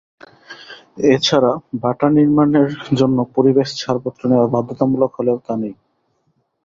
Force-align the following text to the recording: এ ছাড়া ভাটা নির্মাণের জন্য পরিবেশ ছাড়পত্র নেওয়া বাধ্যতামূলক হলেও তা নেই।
এ 1.05 1.15
ছাড়া 1.23 1.51
ভাটা 1.81 2.07
নির্মাণের 2.17 2.69
জন্য 2.99 3.17
পরিবেশ 3.35 3.67
ছাড়পত্র 3.77 4.21
নেওয়া 4.31 4.47
বাধ্যতামূলক 4.53 5.11
হলেও 5.17 5.37
তা 5.45 5.53
নেই। 5.61 5.73